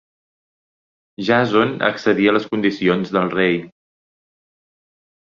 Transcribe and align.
Jàson 1.27 1.77
accedí 1.89 2.27
a 2.31 2.35
les 2.39 2.51
condicions 2.57 3.15
del 3.21 3.33
rei. 3.39 3.63